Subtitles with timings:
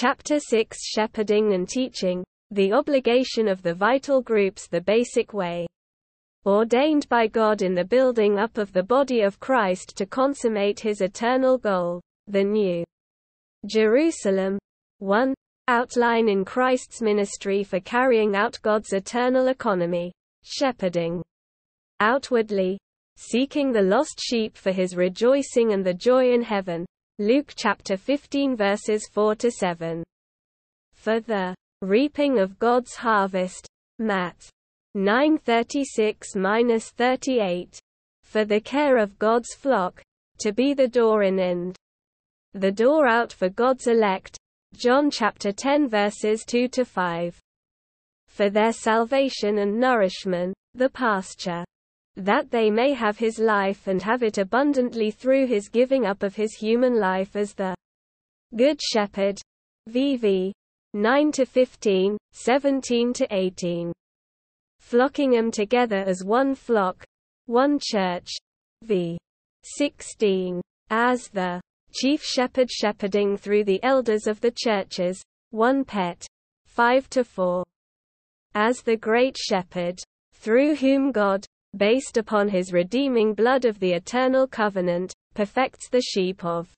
[0.00, 5.66] Chapter 6 Shepherding and Teaching The obligation of the vital groups The basic way
[6.46, 11.00] ordained by God in the building up of the body of Christ to consummate his
[11.00, 12.84] eternal goal, the New
[13.66, 14.56] Jerusalem.
[15.00, 15.34] 1.
[15.66, 20.12] Outline in Christ's ministry for carrying out God's eternal economy,
[20.44, 21.24] shepherding.
[21.98, 22.78] Outwardly,
[23.16, 26.86] seeking the lost sheep for his rejoicing and the joy in heaven.
[27.20, 30.04] Luke chapter 15 verses 4 to 7.
[30.94, 33.66] For the reaping of God's harvest.
[33.98, 34.48] Matt
[34.96, 37.80] 9:36-38.
[38.22, 40.00] For the care of God's flock,
[40.38, 41.74] to be the door in and
[42.52, 44.38] the door out for God's elect.
[44.74, 47.36] John chapter 10 verses 2 to 5.
[48.28, 51.64] For their salvation and nourishment, the pasture
[52.18, 56.34] that they may have his life and have it abundantly through his giving up of
[56.34, 57.74] his human life as the
[58.54, 59.40] Good Shepherd.
[59.88, 60.52] VV
[60.92, 63.92] 9 to 15, 17 to 18
[64.88, 67.04] flocking them together as one flock,
[67.44, 68.30] one church.
[68.82, 69.18] V.
[69.62, 70.62] 16.
[70.88, 71.60] As the
[71.92, 76.26] chief shepherd shepherding through the elders of the churches, one pet.
[76.64, 77.64] 5 to 4.
[78.54, 80.00] As the great shepherd,
[80.32, 81.44] through whom God,
[81.78, 86.68] based upon his redeeming blood of the eternal covenant, perfects the sheep of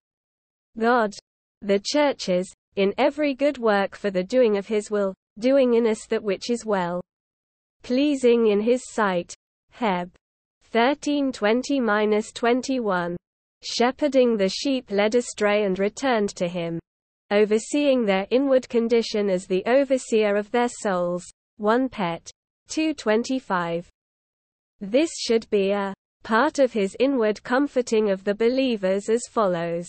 [0.78, 1.14] God.
[1.62, 6.06] The churches, in every good work for the doing of his will, doing in us
[6.06, 7.00] that which is well
[7.82, 9.34] pleasing in his sight.
[9.72, 10.10] Heb.
[10.72, 13.16] 1320-21.
[13.62, 16.80] Shepherding the sheep led astray and returned to him.
[17.30, 21.24] Overseeing their inward condition as the overseer of their souls.
[21.56, 22.30] 1 Pet.
[22.68, 23.88] 225.
[24.80, 25.92] This should be a
[26.22, 29.88] part of his inward comforting of the believers as follows.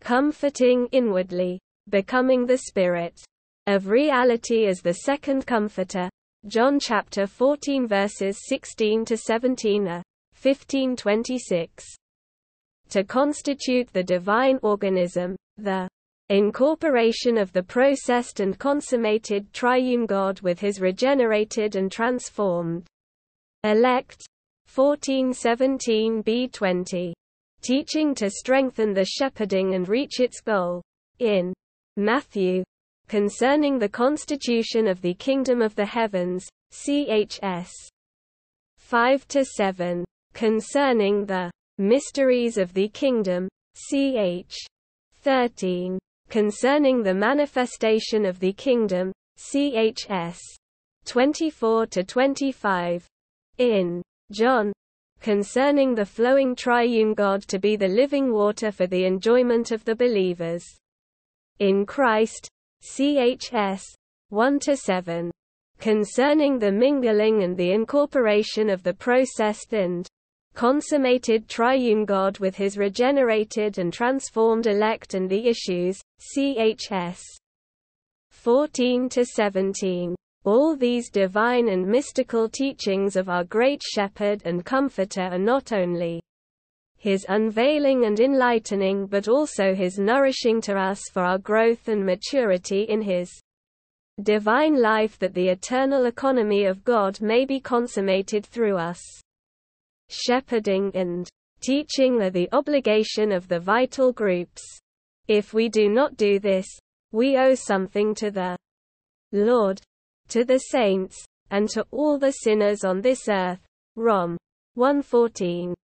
[0.00, 3.20] Comforting inwardly, becoming the Spirit
[3.66, 6.08] of reality as the second comforter,
[6.46, 10.02] John chapter 14 verses 16 to 17 a
[10.40, 11.84] 1526
[12.88, 15.88] to constitute the divine organism the
[16.30, 22.86] incorporation of the processed and consummated triune God with his regenerated and transformed
[23.64, 24.26] elect
[24.74, 27.12] 1417 b20
[27.60, 30.82] teaching to strengthen the shepherding and reach its goal
[31.18, 31.52] in
[31.96, 32.64] Matthew
[33.12, 37.70] Concerning the Constitution of the Kingdom of the Heavens, chs.
[38.78, 40.04] 5 to 7.
[40.32, 44.56] Concerning the mysteries of the kingdom, ch.
[45.20, 45.98] 13.
[46.30, 50.38] Concerning the manifestation of the kingdom, chs.
[51.04, 53.06] 24 to 25.
[53.58, 54.72] In John,
[55.20, 59.94] concerning the flowing triune God to be the living water for the enjoyment of the
[59.94, 60.64] believers.
[61.58, 62.48] In Christ,
[62.82, 63.82] CHS
[64.30, 65.30] 1 to 7
[65.82, 70.06] concerning the mingling and the incorporation of the processed and
[70.54, 77.20] consummated triune God with his regenerated and transformed elect and the issues, chs.
[78.30, 80.14] 14 to 17.
[80.44, 86.20] All these divine and mystical teachings of our great shepherd and comforter are not only
[86.96, 92.82] his unveiling and enlightening but also his nourishing to us for our growth and maturity
[92.82, 93.30] in his
[94.22, 99.00] divine life that the eternal economy of God may be consummated through us.
[100.08, 101.28] Shepherding and
[101.60, 104.62] teaching are the obligation of the vital groups.
[105.28, 106.66] If we do not do this,
[107.12, 108.56] we owe something to the
[109.32, 109.80] Lord,
[110.32, 113.60] to the saints, and to all the sinners on this earth.
[113.96, 114.38] Rom.
[114.74, 115.74] 114.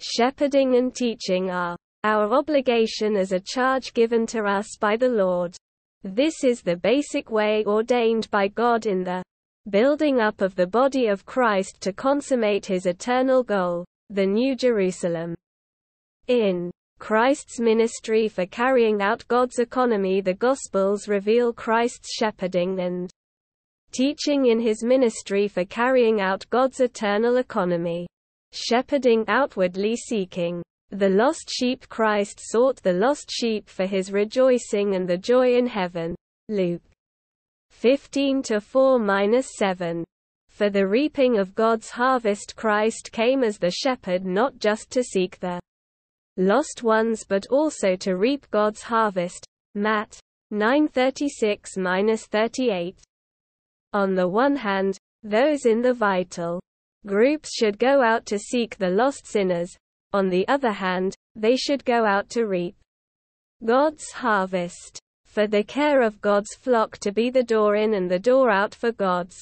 [0.00, 5.54] Shepherding and teaching are our obligation as a charge given to us by the Lord.
[6.02, 9.22] This is the basic way ordained by God in the
[9.68, 15.34] building up of the body of Christ to consummate his eternal goal, the New Jerusalem.
[16.28, 23.10] In Christ's ministry for carrying out God's economy the Gospels reveal Christ's shepherding and
[23.92, 28.08] teaching in his ministry for carrying out God's eternal economy
[28.52, 30.62] shepherding outwardly seeking.
[30.90, 35.66] The lost sheep Christ sought the lost sheep for his rejoicing and the joy in
[35.66, 36.14] heaven.
[36.48, 36.80] Luke
[37.70, 40.04] 15 to 4-7.
[40.48, 45.38] For the reaping of God's harvest Christ came as the shepherd not just to seek
[45.40, 45.60] the
[46.38, 49.44] lost ones but also to reap God's harvest.
[49.74, 50.18] Matt
[50.52, 52.94] 9:36-38.
[53.92, 56.60] On the one hand, those in the vital
[57.06, 59.74] Groups should go out to seek the lost sinners.
[60.12, 62.74] On the other hand, they should go out to reap
[63.64, 64.98] God's harvest.
[65.24, 68.74] for the care of God's flock to be the door in and the door out
[68.74, 69.36] for God's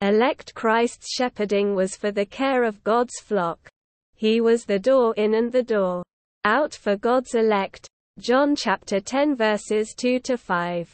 [0.00, 3.68] elect Christ's shepherding was for the care of God's flock.
[4.14, 6.04] He was the door in and the door
[6.44, 7.88] out for God's elect.
[8.18, 10.92] John chapter 10 verses 2 to 5.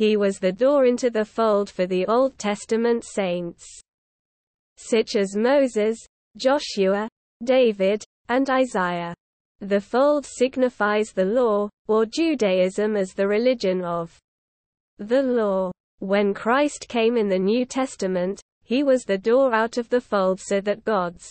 [0.00, 3.66] He was the door into the fold for the Old Testament saints,
[4.78, 5.98] such as Moses,
[6.38, 7.06] Joshua,
[7.44, 9.12] David, and Isaiah.
[9.58, 14.18] The fold signifies the law, or Judaism as the religion of
[14.96, 15.70] the law.
[15.98, 20.40] When Christ came in the New Testament, he was the door out of the fold
[20.40, 21.28] so that God's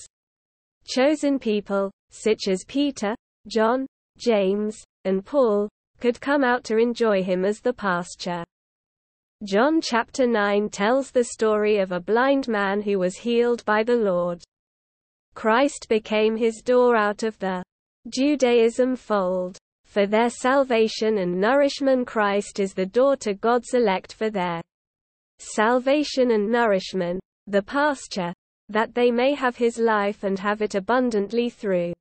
[0.86, 3.16] chosen people, such as Peter,
[3.48, 3.88] John,
[4.20, 5.70] James, and Paul,
[6.00, 8.44] could come out to enjoy him as the pasture.
[9.46, 13.96] John chapter 9 tells the story of a blind man who was healed by the
[13.96, 14.44] Lord.
[15.34, 17.64] Christ became his door out of the
[18.10, 19.58] Judaism fold.
[19.86, 24.62] For their salvation and nourishment Christ is the door to God's elect for their
[25.38, 28.34] salvation and nourishment, the pasture,
[28.68, 31.94] that they may have his life and have it abundantly through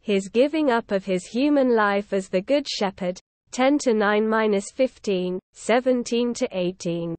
[0.00, 3.20] his giving up of his human life as the Good Shepherd.
[3.56, 7.14] 10 to 9 15, 17 to 18.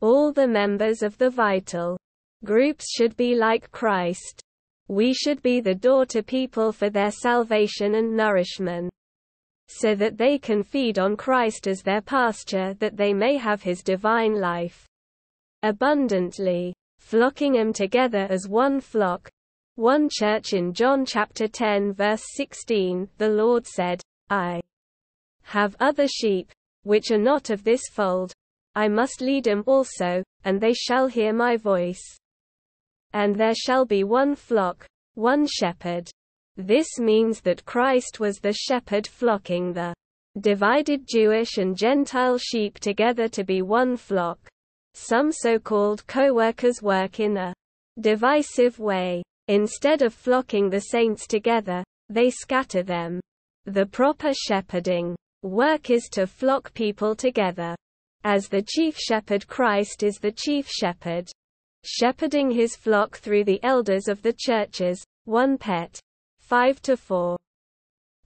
[0.00, 1.98] All the members of the vital
[2.44, 4.40] groups should be like Christ.
[4.86, 8.92] We should be the door to people for their salvation and nourishment.
[9.66, 13.82] So that they can feed on Christ as their pasture that they may have his
[13.82, 14.86] divine life
[15.64, 19.28] abundantly, flocking them together as one flock.
[19.74, 24.60] One church in John chapter 10 verse 16, the Lord said, I
[25.42, 26.50] have other sheep,
[26.82, 28.32] which are not of this fold.
[28.74, 32.02] I must lead them also, and they shall hear my voice.
[33.12, 36.08] And there shall be one flock, one shepherd.
[36.56, 39.94] This means that Christ was the shepherd flocking the
[40.40, 44.38] divided Jewish and Gentile sheep together to be one flock.
[44.94, 47.54] Some so-called co-workers work in a
[48.00, 49.22] divisive way.
[49.48, 53.20] Instead of flocking the saints together, they scatter them.
[53.64, 57.74] The proper shepherding work is to flock people together.
[58.24, 61.30] As the chief shepherd Christ is the chief shepherd
[61.84, 65.98] shepherding his flock through the elders of the churches, 1 Pet.
[66.40, 67.36] 5 to 4.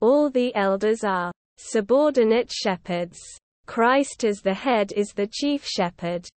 [0.01, 3.19] All the elders are subordinate shepherds.
[3.65, 6.27] Christ as the head is the chief shepherd.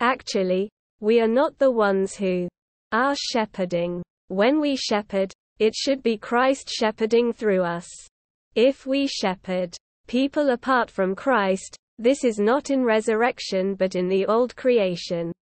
[0.00, 0.70] Actually,
[1.00, 2.48] we are not the ones who
[2.92, 4.02] are shepherding.
[4.28, 7.88] When we shepherd, it should be Christ shepherding through us.
[8.54, 9.74] If we shepherd
[10.08, 15.32] people apart from Christ, this is not in resurrection but in the old creation.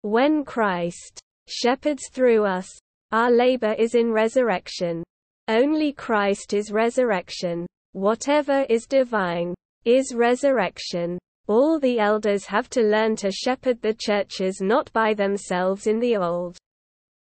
[0.00, 2.68] When Christ shepherds through us,
[3.12, 5.04] our labor is in resurrection.
[5.46, 7.66] Only Christ is resurrection.
[7.92, 9.54] Whatever is divine
[9.84, 11.18] is resurrection.
[11.46, 16.16] All the elders have to learn to shepherd the churches not by themselves in the
[16.16, 16.56] old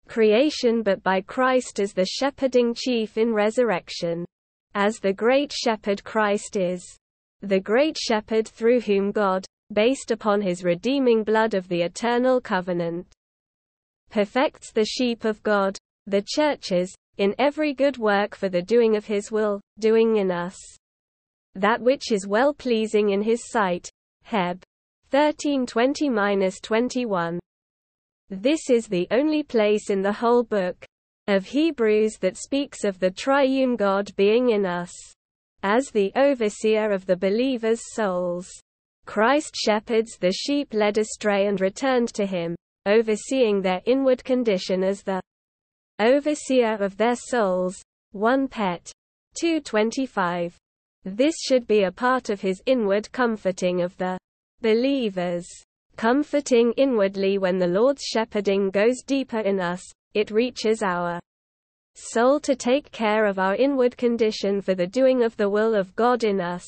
[0.06, 4.24] creation but by Christ as the shepherding chief in resurrection.
[4.74, 6.82] As the great shepherd Christ is
[7.40, 13.06] the great shepherd through whom God, based upon his redeeming blood of the eternal covenant,
[14.10, 19.04] perfects the sheep of God, the churches, in every good work for the doing of
[19.04, 20.58] his will, doing in us
[21.54, 23.90] that which is well pleasing in his sight.
[24.22, 24.62] Heb.
[25.12, 27.38] 1320-21.
[28.30, 30.86] This is the only place in the whole book
[31.28, 34.92] of Hebrews that speaks of the triune God being in us
[35.62, 38.50] as the overseer of the believers' souls.
[39.06, 45.02] Christ shepherds the sheep led astray and returned to him, overseeing their inward condition as
[45.02, 45.20] the
[46.00, 47.80] overseer of their souls.
[48.12, 48.90] 1 Pet.
[49.40, 50.56] 225.
[51.04, 54.18] This should be a part of his inward comforting of the
[54.60, 55.46] believers.
[55.96, 59.82] Comforting inwardly when the Lord's shepherding goes deeper in us,
[60.14, 61.20] it reaches our
[61.94, 65.94] soul to take care of our inward condition for the doing of the will of
[65.94, 66.66] God in us.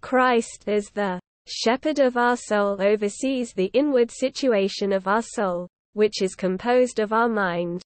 [0.00, 6.22] Christ is the shepherd of our soul oversees the inward situation of our soul, which
[6.22, 7.82] is composed of our mind,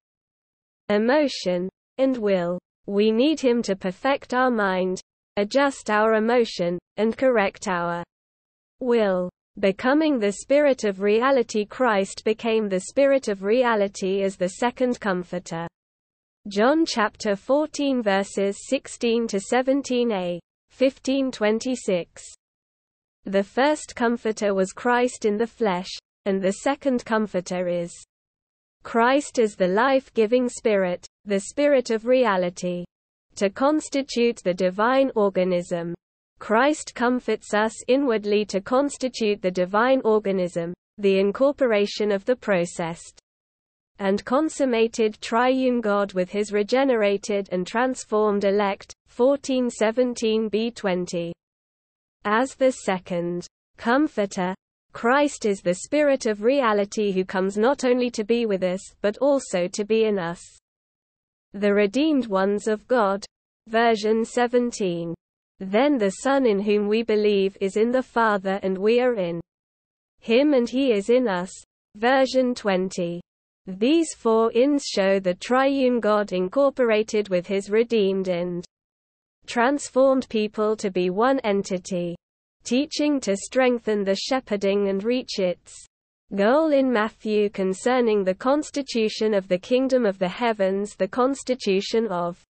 [0.89, 1.69] emotion,
[1.99, 2.59] and will.
[2.87, 5.01] We need him to perfect our mind,
[5.37, 8.03] adjust our emotion, and correct our
[8.81, 9.31] will.
[9.59, 15.69] Becoming the Spirit of reality Christ became the Spirit of reality as the second Comforter.
[16.49, 20.41] John chapter 14 verses 16 to 17a.
[20.79, 22.23] 1526.
[23.25, 25.91] The first Comforter was Christ in the flesh,
[26.25, 27.93] and the second Comforter is
[28.85, 32.85] Christ as the life-giving Spirit, the Spirit of reality.
[33.37, 35.95] To constitute the divine organism,
[36.43, 43.21] Christ comforts us inwardly to constitute the divine organism, the incorporation of the processed
[44.01, 48.93] and consummated triune God with his regenerated and transformed elect.
[49.17, 51.31] 1417b20.
[52.25, 53.47] As the second
[53.77, 54.53] Comforter,
[54.93, 59.17] Christ is the Spirit of reality who comes not only to be with us, but
[59.19, 60.43] also to be in us.
[61.53, 63.25] The redeemed ones of God.
[63.69, 65.15] Version 17.
[65.65, 69.41] Then the Son in whom we believe is in the Father and we are in
[70.19, 71.53] him and he is in us.
[71.95, 73.21] Version 20.
[73.69, 78.65] These four ins show the triune God incorporated with his redeemed and
[79.47, 82.17] transformed people to be one entity,
[82.65, 85.87] teaching to strengthen the shepherding and reach its
[86.35, 92.45] goal in Matthew concerning the constitution of the kingdom of the heavens the constitution of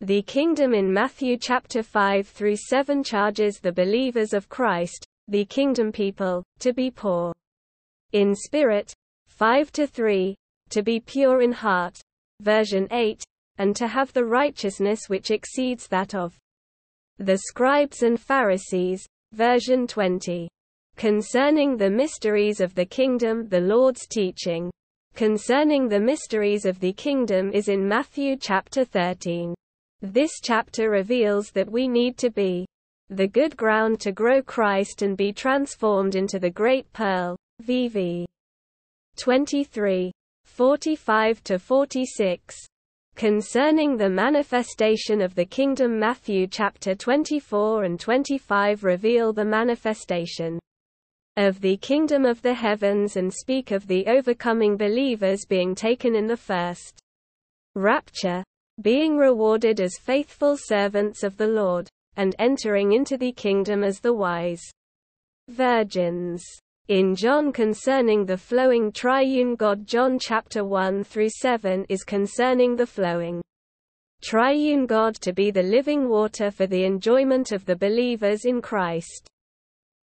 [0.00, 5.90] the kingdom in Matthew chapter 5 through 7 charges the believers of Christ, the kingdom
[5.90, 7.34] people, to be poor
[8.12, 8.94] in spirit,
[9.26, 10.36] 5 to 3,
[10.70, 11.98] to be pure in heart,
[12.40, 13.24] version 8,
[13.58, 16.38] and to have the righteousness which exceeds that of
[17.18, 20.48] the scribes and Pharisees, version 20.
[20.96, 24.70] Concerning the mysteries of the kingdom, the Lord's teaching
[25.16, 29.54] concerning the mysteries of the kingdom is in Matthew chapter 13.
[30.00, 32.66] This chapter reveals that we need to be
[33.10, 37.36] the good ground to grow Christ and be transformed into the great pearl.
[37.64, 38.24] VV
[39.16, 40.12] 23.
[40.44, 42.56] 45 to 46.
[43.16, 50.60] Concerning the manifestation of the kingdom Matthew chapter 24 and 25 reveal the manifestation
[51.36, 56.28] of the kingdom of the heavens and speak of the overcoming believers being taken in
[56.28, 57.00] the first
[57.74, 58.44] rapture,
[58.80, 64.12] being rewarded as faithful servants of the Lord, and entering into the kingdom as the
[64.12, 64.62] wise
[65.48, 66.44] virgins.
[66.88, 72.86] In John concerning the flowing triune God John chapter 1 through 7 is concerning the
[72.86, 73.42] flowing
[74.22, 79.28] triune God to be the living water for the enjoyment of the believers in Christ.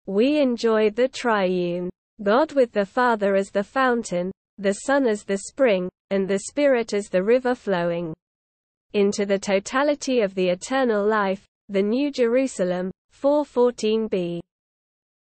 [0.06, 1.90] We enjoy the triune
[2.22, 6.94] God with the Father as the fountain, the Son as the spring, and the Spirit
[6.94, 8.14] as the river flowing
[8.95, 12.90] into the totality of the eternal life, the New Jerusalem,
[13.21, 14.40] 414b.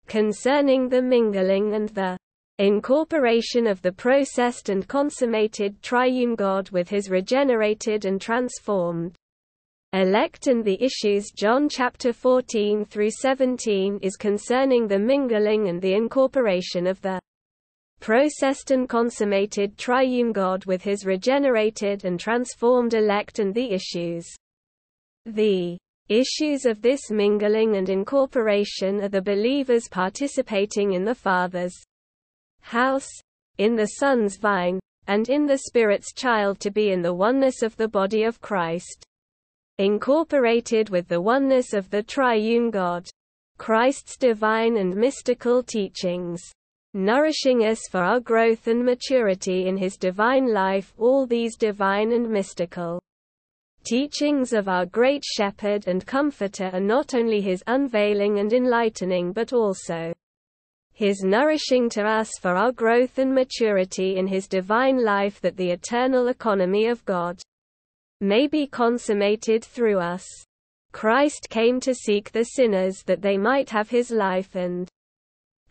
[0.06, 2.16] Concerning the mingling and the
[2.59, 9.16] incorporation of the processed and consummated triune God with his regenerated and transformed
[9.92, 15.94] elect and the issues John chapter 14 through 17 is concerning the mingling and the
[15.94, 17.21] incorporation of the
[18.04, 24.26] processed and consummated triune God with his regenerated and transformed elect and the issues.
[25.25, 25.78] The
[26.11, 31.73] issues of this mingling and incorporation are the believers participating in the Father's
[32.61, 33.08] house,
[33.56, 37.75] in the Son's vine, and in the Spirit's child to be in the oneness of
[37.78, 39.02] the body of Christ.
[39.78, 43.08] Incorporated with the oneness of the triune God.
[43.56, 46.52] Christ's divine and mystical teachings
[46.94, 50.94] nourishing us for our growth and maturity in His divine life.
[50.96, 53.00] All these divine and mystical
[53.84, 59.52] teachings of our great Shepherd and Comforter are not only His unveiling and enlightening but
[59.52, 60.14] also
[60.92, 65.70] His nourishing to us for our growth and maturity in His divine life that the
[65.70, 67.42] eternal economy of God
[68.20, 70.24] may be consummated through us.
[70.92, 74.88] Christ came to seek the sinners that they might have His life and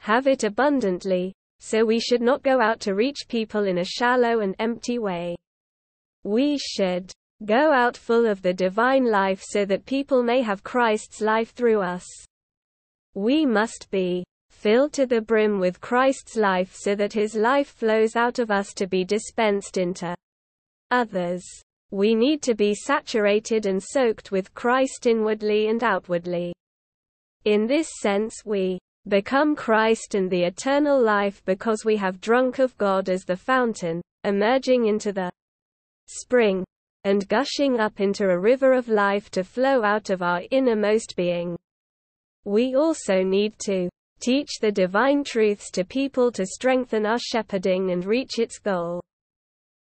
[0.03, 4.41] have it abundantly, so we should not go out to reach people in a shallow
[4.41, 5.33] and empty way.
[6.25, 7.09] We should
[7.45, 11.79] go out full of the divine life so that people may have Christ's life through
[11.79, 12.05] us.
[13.13, 18.17] We must be filled to the brim with Christ's life so that his life flows
[18.17, 20.13] out of us to be dispensed into
[20.91, 21.45] others.
[21.91, 26.53] We need to be saturated and soaked with Christ inwardly and outwardly.
[27.45, 32.77] In this sense we become Christ and the eternal life because we have drunk of
[32.77, 35.29] God as the fountain, emerging into the
[36.07, 36.63] spring,
[37.03, 41.57] and gushing up into a river of life to flow out of our innermost being.
[42.45, 43.89] We also need to
[44.21, 49.03] teach the divine truths to people to strengthen our shepherding and reach its goal.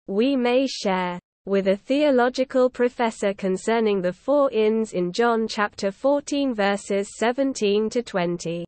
[0.07, 6.55] We may share with a theological professor concerning the four ins in John chapter 14
[6.55, 8.65] verses 17 to 20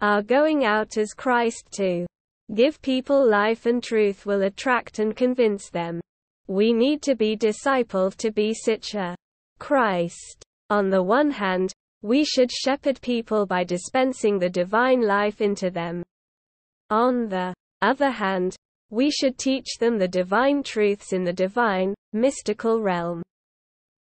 [0.00, 2.06] are going out as Christ to
[2.54, 6.00] give people life and truth will attract and convince them.
[6.48, 9.16] We need to be discipled to be such a
[9.58, 10.42] Christ.
[10.70, 11.72] On the one hand,
[12.06, 16.04] We should shepherd people by dispensing the divine life into them.
[16.88, 18.54] On the other hand,
[18.90, 23.22] we should teach them the divine truths in the divine, mystical realm.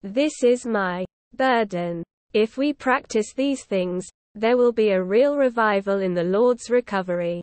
[0.03, 2.03] This is my burden.
[2.33, 4.05] If we practice these things,
[4.39, 7.41] there will be a real revival in the Lord's recovery.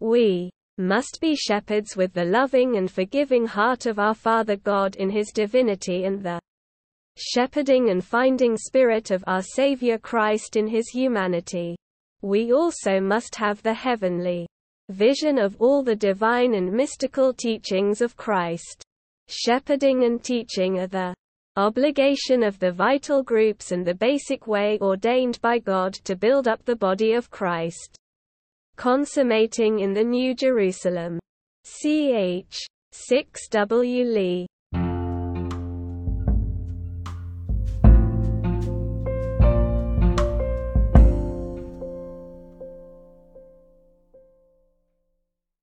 [0.00, 5.10] We must be shepherds with the loving and forgiving heart of our Father God in
[5.10, 6.40] His divinity and the
[7.16, 11.76] shepherding and finding spirit of our Savior Christ in His humanity.
[12.22, 14.46] We also must have the heavenly
[14.88, 18.82] vision of all the divine and mystical teachings of Christ.
[19.28, 21.14] Shepherding and teaching are the
[21.58, 26.64] obligation of the vital groups and the basic way ordained by God to build up
[26.64, 27.98] the body of Christ.
[28.76, 31.18] Consummating in the New Jerusalem.
[31.64, 32.68] Ch.
[32.92, 34.04] 6 W.
[34.04, 34.46] Lee